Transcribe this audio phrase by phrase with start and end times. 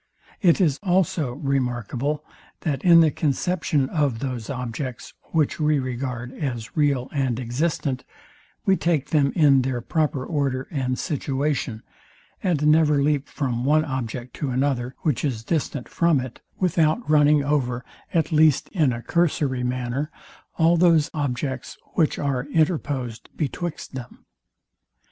[0.41, 2.25] It is also remarkable,
[2.61, 8.03] that in the conception of those objects, which we regard as real and existent,
[8.65, 11.83] we take them in their proper order and situation,
[12.41, 17.43] and never leap from one object to another, which is distant from it, without running
[17.43, 20.09] over, at least in a cursory manner,
[20.57, 24.25] all those objects, which are interposed betwixt them.